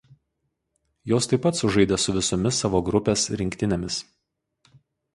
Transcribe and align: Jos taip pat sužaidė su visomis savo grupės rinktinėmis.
Jos 1.11 1.29
taip 1.33 1.43
pat 1.43 1.59
sužaidė 1.61 2.01
su 2.05 2.17
visomis 2.17 2.65
savo 2.65 2.83
grupės 2.91 3.29
rinktinėmis. 3.43 4.03